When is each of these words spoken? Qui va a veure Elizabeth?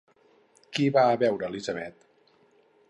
Qui 0.77 0.87
va 0.95 1.03
a 1.11 1.21
veure 1.25 1.47
Elizabeth? 1.53 2.11